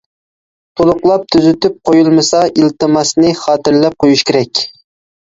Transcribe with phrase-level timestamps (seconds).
[0.79, 4.69] تولۇقلاپ، تۈزىتىپ قويۇلمىسا، ئىلتىماسنى خاتىرىلەپ قويۇش كېرەك.